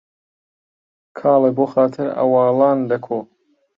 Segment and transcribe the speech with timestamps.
[1.17, 3.19] کاڵێ بۆ خاتر عەواڵان لە کۆ